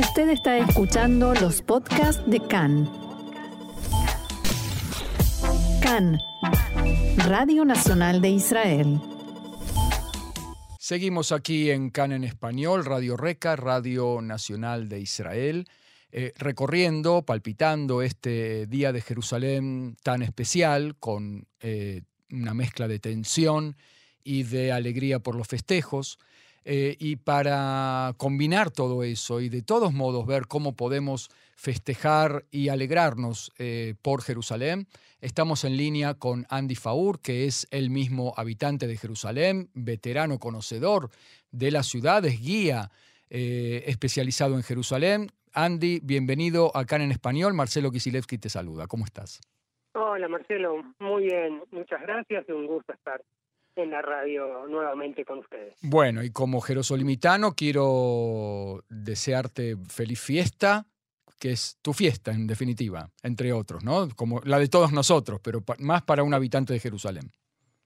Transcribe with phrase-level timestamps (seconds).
[0.00, 2.90] Usted está escuchando los podcasts de CAN.
[5.82, 6.18] CAN,
[7.18, 8.98] Radio Nacional de Israel.
[10.78, 15.68] Seguimos aquí en CAN en español, Radio Reca, Radio Nacional de Israel,
[16.12, 23.76] eh, recorriendo, palpitando este Día de Jerusalén tan especial, con eh, una mezcla de tensión
[24.24, 26.18] y de alegría por los festejos.
[26.64, 32.68] Eh, y para combinar todo eso y de todos modos ver cómo podemos festejar y
[32.68, 34.86] alegrarnos eh, por Jerusalén,
[35.20, 41.08] estamos en línea con Andy Faur, que es el mismo habitante de Jerusalén, veterano conocedor
[41.50, 42.90] de la ciudad, es guía
[43.30, 45.28] eh, especializado en Jerusalén.
[45.52, 47.54] Andy, bienvenido acá en Español.
[47.54, 48.86] Marcelo Kisilevsky te saluda.
[48.86, 49.40] ¿Cómo estás?
[49.94, 53.20] Hola Marcelo, muy bien, muchas gracias, un gusto estar
[53.76, 55.74] en la radio nuevamente con ustedes.
[55.82, 60.86] Bueno, y como jerosolimitano quiero desearte feliz fiesta,
[61.38, 64.08] que es tu fiesta en definitiva, entre otros, ¿no?
[64.14, 67.30] Como la de todos nosotros, pero más para un habitante de Jerusalén.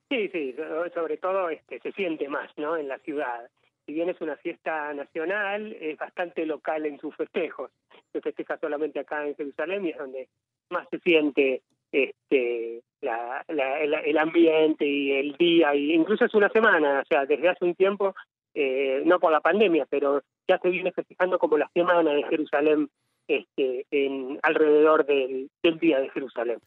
[0.08, 0.54] Sí, sí,
[0.94, 2.76] sobre todo este, se siente más, ¿no?
[2.76, 3.48] En la ciudad.
[3.86, 7.70] Si bien es una fiesta nacional, es bastante local en sus festejos.
[8.12, 10.28] Se festeja solamente acá en Jerusalén y es donde
[10.70, 17.00] más se siente este, la, el, ambiente y el día, y incluso es una semana,
[17.00, 18.14] o sea, desde hace un tiempo,
[18.54, 22.88] eh, no por la pandemia, pero ya se viene festejando como la semana de Jerusalén
[23.28, 26.58] este, en, alrededor del, Día de Jerusalén.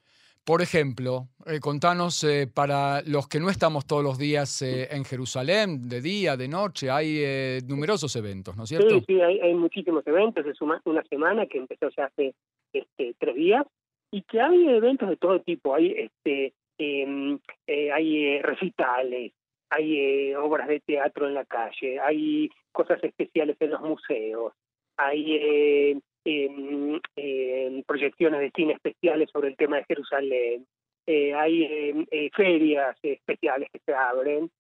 [0.44, 5.90] Por ejemplo, eh, contanos, eh, para los que no estamos todos los días en Jerusalén,
[5.90, 8.90] de día, de noche, hay numerosos eventos, ¿no es cierto?
[8.90, 10.46] Sí, sí, hay, hay muchísimos eventos.
[10.46, 12.34] Es una, una semana que empezó ya hace
[12.72, 13.66] este, tres días
[14.12, 19.34] y que hay eventos de todo tipo, hay este em, eh, hay eh, recitales,
[19.70, 24.54] hay eh, obras de teatro en la calle, hay cosas especiales en los museos,
[24.98, 30.66] hay em, em, proyecciones de cine especiales sobre el tema de Jerusalén,
[31.08, 34.52] hay ferias especiales que se abren,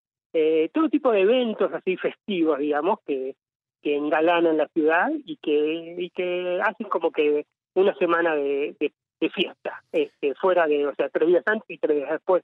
[0.71, 3.35] todo tipo de eventos así festivos, digamos, que,
[3.81, 8.75] que engalanan la ciudad y que, y que hacen como que una semana de
[9.33, 12.43] fiesta, este, fuera de, o sea, tres días antes y tres días después,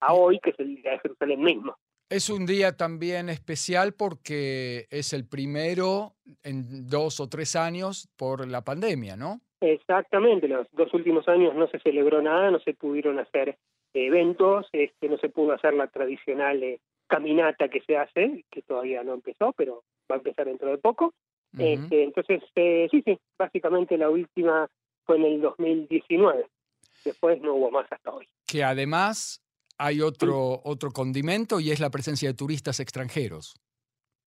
[0.00, 1.76] a hoy, que es el día de Jerusalén mismo.
[2.08, 8.48] Es un día también especial porque es el primero en dos o tres años por
[8.48, 9.40] la pandemia, ¿no?
[9.60, 13.58] Exactamente, los dos últimos años no se celebró nada, no se pudieron hacer
[13.92, 19.04] eventos, este, no se pudo hacer la tradicional eh, caminata que se hace, que todavía
[19.04, 21.12] no empezó, pero va a empezar dentro de poco.
[21.58, 24.68] este, entonces, eh, sí, sí, básicamente la última
[25.08, 26.46] en el 2019.
[27.04, 28.28] Después no hubo más hasta hoy.
[28.46, 29.42] Que además
[29.78, 33.54] hay otro, otro condimento y es la presencia de turistas extranjeros.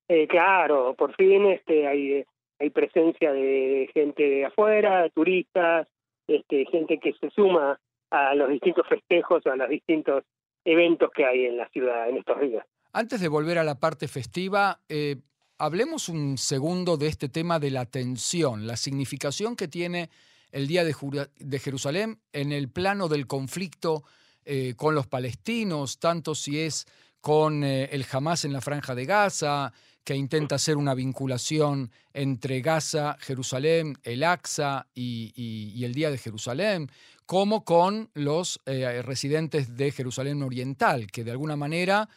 [0.07, 2.25] Eh, claro, por fin este, hay,
[2.59, 5.87] hay presencia de gente de afuera, turistas,
[6.27, 7.79] este, gente que se suma
[8.09, 10.23] a los distintos festejos, a los distintos
[10.65, 12.65] eventos que hay en la ciudad en estos días.
[12.91, 15.17] Antes de volver a la parte festiva, eh,
[15.57, 20.09] hablemos un segundo de este tema de la tensión, la significación que tiene
[20.53, 24.03] el Día de, Jerusalén en el plano del conflicto
[24.45, 26.85] eh, con los palestinos, tanto si es
[27.21, 32.61] con eh, el Hamas en la franja de Gaza, que intenta hacer una vinculación entre
[32.61, 36.91] Gaza, Jerusalén, el Aqsa y, el Día de Jerusalén,
[37.25, 42.07] como con los eh, residentes de Jerusalén Oriental, que de alguna manera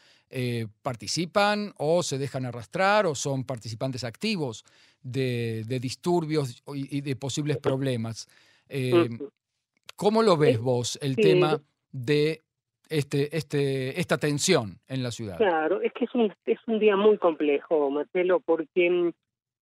[0.83, 4.65] participan o se dejan arrastrar o son participantes activos
[5.07, 8.29] de, disturbios y, de posibles problemas.
[8.69, 9.09] Eh,
[9.97, 12.43] ¿Cómo lo ves vos el tema de
[12.89, 15.39] este, este, esta tensión en la ciudad?
[15.39, 19.13] Claro, es que es un, es un día muy complejo, Marcelo, porque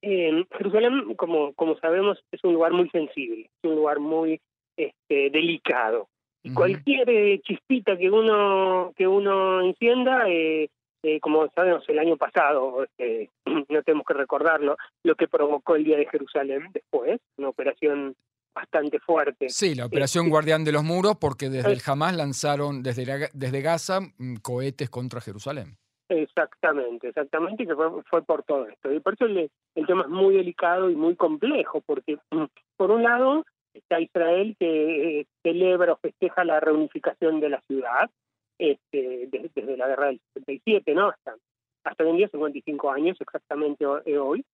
[0.01, 4.39] eh, Jerusalén, como, como sabemos, es un lugar muy sensible, es un lugar muy
[4.77, 6.07] este, delicado.
[6.45, 10.69] Y cualquier eh, chispita que uno que uno encienda eh,
[11.03, 13.27] eh, como sabemos, el año pasado, eh,
[13.69, 18.15] no tenemos que recordarlo, lo que provocó el Día de Jerusalén después, una operación
[18.55, 19.49] bastante fuerte.
[19.49, 23.61] Sí, la operación eh, Guardián de los Muros, porque desde el Hamas lanzaron desde, desde
[23.61, 25.75] Gaza mm, cohetes contra Jerusalén.
[26.07, 28.93] Exactamente, exactamente, que fue, por todo esto.
[28.93, 32.45] Y por eso el, el, tema es muy delicado y muy complejo, porque mm,
[32.77, 38.09] por un lado está Israel que celebra o festeja la reunificación de la ciudad,
[38.57, 41.09] este, desde, la guerra del 77, ¿no?
[41.09, 41.35] Hasta,
[41.83, 44.45] hasta hoy en día, 55 años exactamente eh, hoy.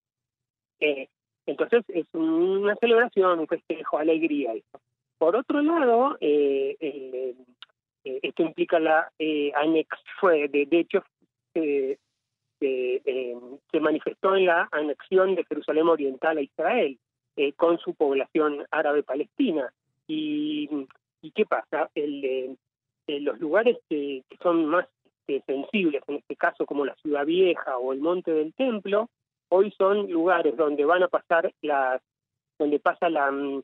[0.80, 1.08] Eh,
[1.46, 4.52] entonces es una celebración, un festejo, alegría.
[5.18, 7.34] Por otro lado, eh, eh,
[8.22, 9.10] esto implica la
[9.54, 9.88] anex,
[10.20, 11.04] fue, de, de hecho,
[12.60, 16.98] se manifestó en la anexión de Jerusalén Oriental a Israel.
[17.36, 19.72] eh, con su población árabe palestina.
[20.06, 20.68] Y,
[21.22, 21.90] y qué pasa?
[21.94, 22.58] El,
[23.18, 24.86] los lugares que, son más
[25.26, 29.08] este, sensibles, en este caso como la Ciudad Vieja o el Monte del Templo,
[29.48, 32.00] hoy son lugares donde van a pasar las,
[32.58, 33.62] donde pasa la, mm,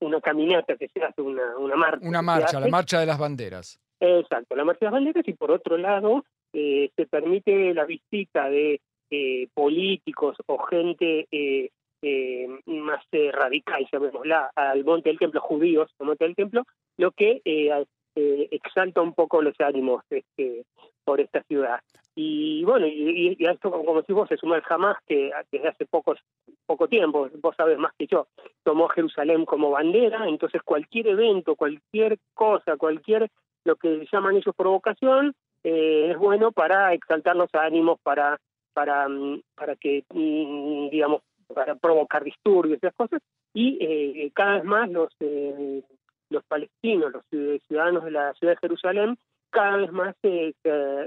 [0.00, 2.08] una caminata que se hace, una, una marcha.
[2.08, 3.78] Una marcha, la marcha de las banderas.
[4.00, 8.48] Exacto, la marcha de las banderas y por otro lado eh, se permite la visita
[8.48, 11.70] de eh, políticos o gente eh,
[12.02, 16.64] eh, más eh, radical, llamémosla, al monte del templo, judíos al monte del templo,
[16.96, 17.42] lo que
[18.14, 20.64] eh, exalta un poco los ánimos este,
[21.04, 21.80] por esta ciudad.
[22.14, 25.86] Y bueno, y, y, esto, como si vos, se suma el Hamas, que desde hace
[25.86, 26.18] pocos,
[26.66, 28.26] poco tiempo, vos sabes más que yo,
[28.64, 33.30] tomó Jerusalén como bandera, entonces cualquier evento, cualquier cosa, cualquier,
[33.64, 38.38] lo que llaman ellos provocación, es bueno para exaltar los ánimos, para
[38.72, 41.22] para, mm, para que, mm, digamos,
[41.52, 43.20] para provocar disturbios esas cosas,
[43.52, 45.82] y eh, cada vez más los, eh,
[46.30, 47.24] los palestinos, los
[47.66, 49.18] ciudadanos de la ciudad de Jerusalén,
[49.50, 50.52] cada vez más eh,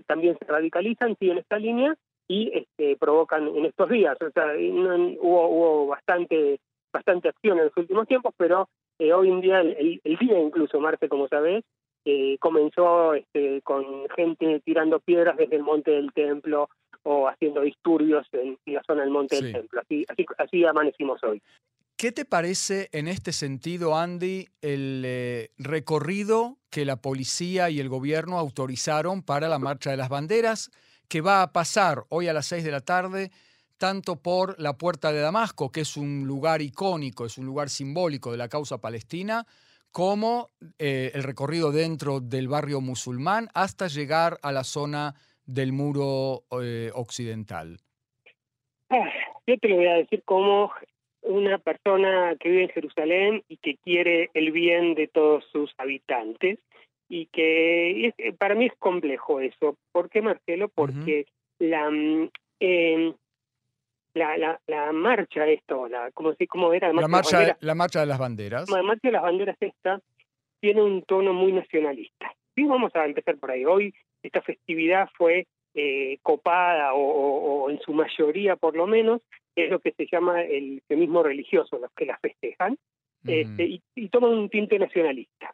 [0.05, 1.95] también se radicalizan, siguen esta línea
[2.27, 4.17] y este, provocan en estos días.
[4.21, 4.53] O sea,
[5.19, 6.59] hubo, hubo bastante,
[6.91, 8.67] bastante acción en los últimos tiempos, pero
[8.99, 11.63] hoy en día, el, el, día incluso, Marte, como sabés,
[12.39, 16.69] comenzó este, con gente tirando piedras desde el monte del templo,
[17.03, 19.81] o haciendo disturbios en, la zona del Monte del Templo.
[19.81, 21.41] Así, así, así amanecimos hoy.
[22.03, 27.88] ¿Qué te parece en este sentido, Andy, el eh, recorrido que la policía y el
[27.88, 30.69] gobierno autorizaron para la Marcha de las Banderas,
[31.07, 33.31] que va a pasar hoy a las seis de la tarde,
[33.77, 38.33] tanto por la Puerta de Damasco, que es un lugar icónico, es un lugar simbólico
[38.33, 39.45] de la causa palestina,
[39.94, 45.15] como eh, el recorrido dentro del barrio musulmán hasta llegar a la zona
[45.45, 47.79] del muro eh, occidental?
[48.89, 49.09] Ah,
[49.47, 50.69] yo te lo voy a decir como
[51.23, 56.59] una persona que vive en Jerusalén y que quiere el bien de todos sus habitantes
[57.09, 59.77] y que eh, para mí es complejo eso.
[59.91, 60.69] ¿Por qué, Marcelo?
[60.69, 61.25] Porque
[61.59, 62.29] la, mm,
[62.59, 63.13] em,
[64.13, 68.19] la, la, la, marcha esto, la, como, como era la marcha, la marcha de las
[68.19, 68.69] banderas.
[68.69, 69.99] La marcha de las banderas esta
[70.59, 72.33] tiene un tono muy nacionalista.
[72.55, 73.65] Sí, vamos a empezar por ahí.
[73.65, 79.21] Hoy esta festividad fue eh, copada o, en su mayoría por lo menos,
[79.55, 82.77] es lo que se llama el feminismo religioso, los que la festejan,
[83.25, 85.53] este, y, toman un tinte nacionalista.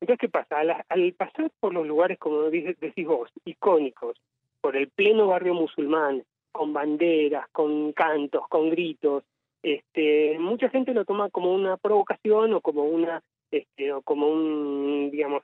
[0.00, 0.58] Entonces, ¿qué pasa?
[0.88, 4.16] Al, pasar por los lugares, como decís vos, icónicos,
[4.60, 9.24] por el pleno barrio musulmán, con banderas, con cantos, con gritos,
[9.62, 15.10] este, mucha gente lo toma como una provocación o como una, este, o como un,
[15.10, 15.42] digamos,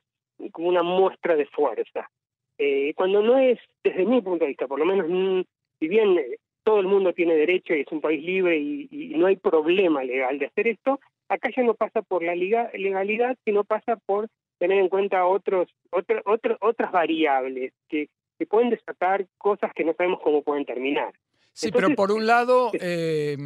[0.52, 2.10] como una muestra de fuerza.
[2.58, 5.40] Eh, cuando no es, desde mi punto de vista, por lo menos, mm,
[5.78, 9.26] si bien eh, todo el mundo tiene derecho y es un país libre y, no
[9.26, 13.96] hay problema legal de hacer esto, acá ya no pasa por la legalidad, sino pasa
[13.96, 14.28] por
[14.58, 18.08] tener en cuenta otros, otras variables que,
[18.38, 21.12] que pueden desatar cosas que no sabemos cómo pueden terminar.
[21.52, 23.36] Sí, pero por un lado, eh,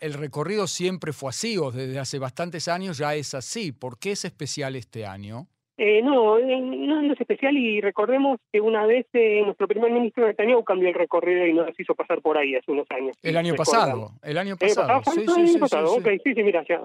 [0.00, 3.72] el recorrido siempre fue así, o desde hace bastantes años ya es así.
[3.72, 5.46] ¿Por qué es especial este año?
[5.78, 10.64] Eh, no, no, es especial y recordemos que una vez eh, nuestro primer ministro Netanyahu
[10.64, 13.16] cambió el recorrido y nos hizo pasar por ahí hace unos años.
[13.22, 15.02] El año pasado, el año pasado.
[15.04, 16.80] sí, sí, el año pasado, sí, sí, sí, mira, ya,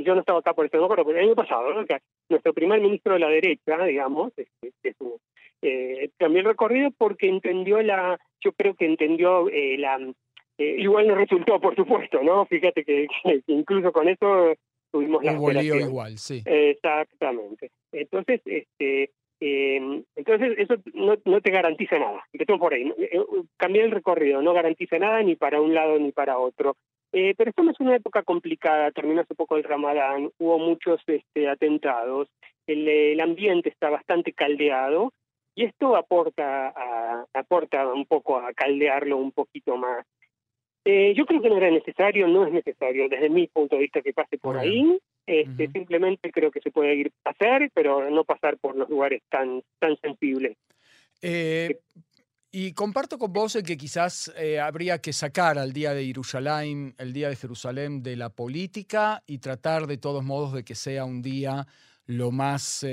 [0.00, 1.84] yo no estaba acá por eso, no pero el año pasado, ¿no?
[2.28, 4.94] nuestro primer ministro de la derecha, digamos, este,
[5.60, 9.98] eh, cambió el recorrido porque entendió la, yo creo que entendió eh, la,
[10.58, 12.46] eh, igual no resultó, por supuesto, ¿no?
[12.46, 13.06] Fíjate que
[13.46, 14.54] incluso con eso
[14.92, 16.42] tuvimos la igual, sí.
[16.44, 17.70] Exactamente.
[17.90, 22.22] Entonces, este, em, entonces eso no, no, te garantiza nada.
[22.32, 22.92] Empezamos por ahí.
[22.98, 23.18] Eh,
[23.56, 26.76] cambiar el recorrido no garantiza nada ni para un lado ni para otro.
[27.12, 31.46] Eh, pero estamos en una época complicada, terminó hace poco el Ramadán, hubo muchos este,
[31.46, 32.28] atentados,
[32.66, 35.12] el, ambiente está bastante caldeado
[35.54, 40.06] y esto aporta, a, aporta un poco a caldearlo un poquito más.
[40.84, 44.02] Eh, yo creo que no era necesario, no es necesario desde mi punto de vista
[44.02, 44.98] que pase por ahí.
[45.26, 49.22] Este, Simplemente creo que se puede ir a hacer, pero no pasar por los lugares
[49.30, 50.56] tan, tan sensibles.
[51.20, 51.78] Eh,
[52.50, 56.94] y comparto con vos el que quizás eh, habría que sacar al Día de Jerusalén,
[56.98, 61.04] el Día de Jerusalén, de la política y tratar de todos modos de que sea
[61.04, 61.64] un día
[62.06, 62.84] lo más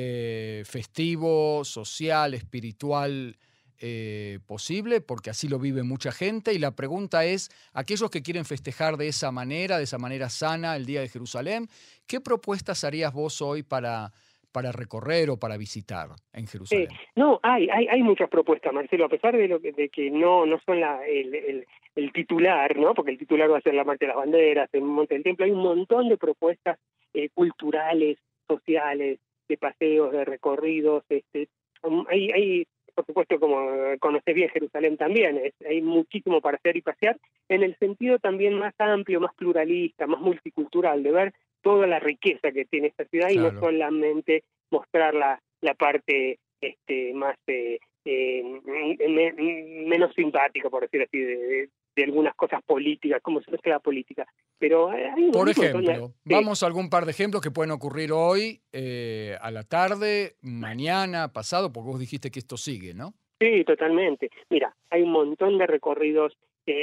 [0.65, 3.36] festivo, social, espiritual
[3.79, 6.53] eh, posible, porque así lo vive mucha gente.
[6.53, 10.75] Y la pregunta es, aquellos que quieren festejar de esa manera, de esa manera sana,
[10.75, 11.67] el Día de Jerusalén,
[12.07, 14.12] ¿qué propuestas harías vos hoy para,
[14.51, 16.89] para recorrer o para visitar en Jerusalén?
[17.15, 20.45] no, hay, hay, hay muchas propuestas, Marcelo, a pesar de, lo que, de que no,
[20.45, 22.93] no son la, el, el titular, ¿no?
[22.93, 25.45] Porque el titular va a ser la marcha de las banderas, el monte del templo.
[25.45, 26.79] Hay un montón de propuestas
[27.13, 28.17] eh, culturales,
[28.48, 31.03] sociales, de paseos, de recorridos.
[31.09, 31.50] Este,
[32.09, 32.67] hay, hay,
[33.00, 33.65] por supuesto, como
[34.00, 38.74] conoces bien Jerusalén también, hay muchísimo para hacer y pasear, en el sentido también más
[38.77, 43.38] amplio, más pluralista, más multicultural, de ver toda la riqueza que tiene esta ciudad y
[43.38, 48.44] no solamente mostrar la, la parte este, más eh, eh,
[49.88, 54.25] menos simpática, por decir así, de, de, algunas cosas políticas, como se la política.
[54.58, 54.89] Pero
[55.32, 59.63] por ejemplo, vamos a algún par de ejemplos que pueden ocurrir hoy, eh, a la
[59.63, 63.13] tarde, mañana, pasado, porque vos dijiste que esto sigue, ¿no?
[63.39, 64.29] Sí, totalmente.
[64.50, 66.38] Mira, hay un montón de recorridos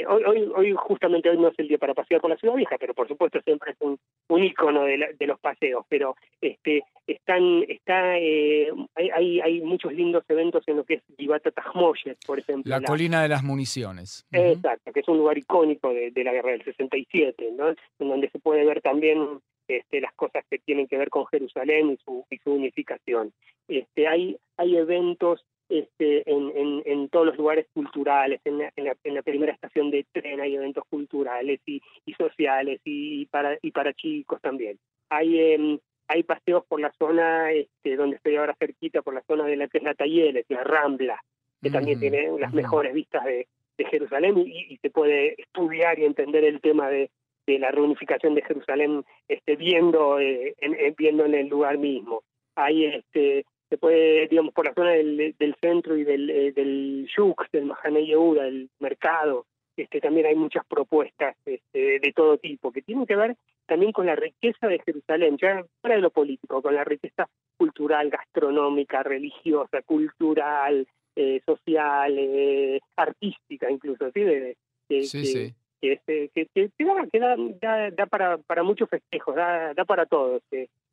[0.07, 2.77] hoy, hoy, hoy, justamente hoy no es el día para pasear por la ciudad vieja,
[2.79, 3.97] pero por supuesto siempre es un,
[4.29, 5.85] un ícono de, los paseos.
[5.89, 11.51] Pero este, están, está, eh, hay, hay, muchos lindos eventos en lo que es Givata
[11.51, 12.69] Tajmoyes, por ejemplo.
[12.69, 14.25] La, colina de las municiones.
[14.31, 17.69] Exacto, que es un lugar icónico de, la guerra del 67, ¿no?
[17.69, 21.91] En donde se puede ver también este, las cosas que tienen que ver con Jerusalén
[21.91, 23.33] y su, y su unificación.
[23.67, 29.21] Este, hay, hay eventos este, en, en, todos los lugares culturales, en la, en la,
[29.21, 34.41] primera estación de tren hay eventos culturales y, y sociales y, para y para chicos
[34.41, 34.79] también.
[35.09, 39.45] Hay em, hay paseos por la zona este, donde estoy ahora cerquita, por la zona
[39.45, 41.21] de la que es la Talleres, la Rambla,
[41.61, 43.47] que también tiene las mejores vistas de,
[43.77, 47.09] de Jerusalén y, se puede estudiar y entender el tema de,
[47.45, 52.23] de la reunificación de Jerusalén este, viendo, eh, en, viendo en el lugar mismo.
[52.55, 57.07] Hay este, se puede, digamos, por la zona del, del centro y del, eh, del
[57.15, 59.45] Yuk, del Mahane Yehuda, del mercado,
[59.77, 63.35] este, también hay muchas propuestas este, de todo tipo que tienen que ver
[63.67, 68.09] también con la riqueza de Jerusalén, ya fuera de lo político, con la riqueza cultural,
[68.09, 74.21] gastronómica, religiosa, cultural, eh, social, eh, artística incluso, ¿sí?
[74.21, 74.57] De,
[74.87, 75.53] sí, sí.
[75.79, 75.99] Que,
[76.33, 77.19] que, que,
[77.59, 80.41] da, da, para, para muchos festejos, da, da para todos.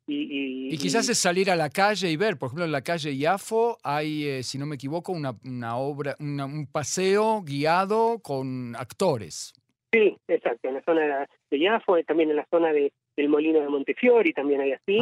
[0.07, 0.69] Eh.
[0.71, 3.77] Y, quizás es salir a la calle y ver, por ejemplo, en la calle Yafo
[3.83, 9.53] hay, eh, si no me equivoco, una, una obra, un paseo guiado con actores.
[9.91, 13.69] Sí, exacto, en la zona de Yafo, también en la zona de, del Molino de
[13.69, 14.99] Montefiori, también hay así.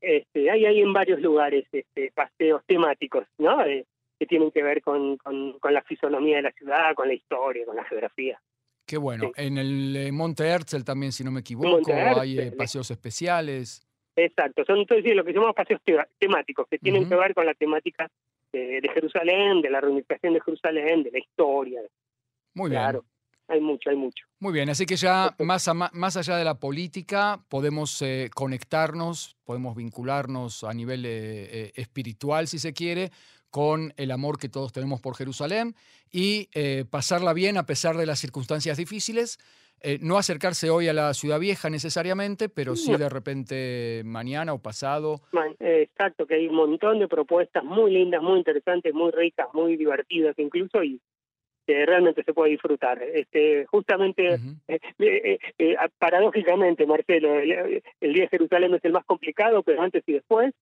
[0.00, 3.62] Este, hay, hay en varios lugares este, paseos temáticos, ¿no?
[3.64, 3.84] Eh,
[4.18, 7.76] que tienen que ver con, con, la fisonomía de la ciudad, con la historia, con
[7.76, 8.40] la geografía.
[8.86, 9.30] Qué bueno.
[9.36, 13.86] En el eh, Monte Herzl también, si no me equivoco, hay paseos especiales.
[14.24, 15.80] Exacto, son entonces lo que llamamos paseos
[16.18, 18.10] temáticos, que tienen que ver con la temática
[18.52, 21.80] de, Jerusalén, de la reunificación de Jerusalén, de la historia.
[22.52, 22.82] Muy bien.
[22.82, 23.04] Claro,
[23.48, 24.26] hay mucho, hay mucho.
[24.38, 29.74] Muy bien, así que ya más, más allá de la política podemos eh, conectarnos, podemos
[29.74, 33.10] vincularnos a nivel eh, eh, espiritual, si se quiere,
[33.48, 35.74] con el amor que todos tenemos por Jerusalén
[36.12, 36.48] y
[36.88, 39.38] pasarla bien a pesar de las circunstancias difíciles
[39.82, 44.58] eh, no acercarse hoy a la ciudad vieja necesariamente, pero sí de repente mañana o
[44.58, 45.22] pasado.
[45.58, 50.38] Exacto, que hay un montón de propuestas muy lindas, muy interesantes, muy ricas, muy divertidas
[50.38, 51.00] incluso y
[51.66, 53.02] que realmente se puede disfrutar.
[53.02, 59.80] Este, justamente, eh, eh, paradójicamente, Marcelo, el, Día de Jerusalén es el más complicado, pero
[59.80, 60.52] antes y después,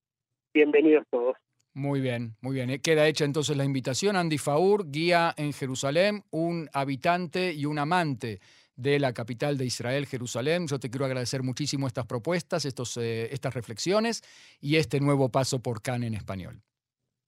[0.53, 1.37] bienvenidos todos.
[1.75, 2.81] Muy bien, muy bien.
[2.81, 4.17] Queda hecha entonces la invitación.
[4.17, 8.41] Andy Faur, guía en Jerusalén, un habitante y un amante
[8.79, 10.69] de la capital de Israel, Jerusalén.
[10.69, 14.23] Yo te quiero agradecer muchísimo estas propuestas, estos, eh, estas reflexiones
[14.61, 16.63] y este nuevo paso por CAN en español.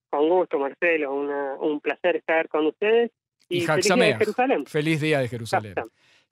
[0.09, 1.13] Con gusto, Marcelo.
[1.13, 3.11] un placer estar con ustedes.
[3.49, 4.65] Y, feliz día de Jerusalén.
[4.65, 5.75] Feliz día de Jerusalén.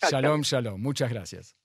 [0.02, 0.82] Shalom, shalom.
[0.82, 1.56] Muchas gracias.